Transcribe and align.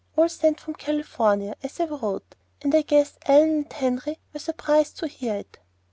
All 0.17 0.27
sent 0.29 0.61
on 0.61 0.63
from 0.63 0.73
California, 0.73 1.55
as 1.61 1.79
I 1.79 1.83
wrote, 1.85 2.33
and 2.63 2.73
I 2.73 2.81
guess 2.81 3.19
Ellen 3.27 3.49
and 3.65 3.71
Henry 3.71 4.17
were 4.33 4.39
surprised 4.39 4.97
to 4.97 5.07
hear 5.07 5.35
it." 5.35 5.59